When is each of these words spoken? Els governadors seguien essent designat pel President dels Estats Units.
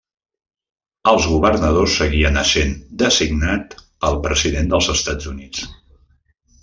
Els 1.11 1.25
governadors 1.33 1.97
seguien 1.99 2.41
essent 2.43 2.73
designat 3.03 3.77
pel 4.07 4.19
President 4.25 4.73
dels 4.73 4.93
Estats 4.95 5.29
Units. 5.35 5.63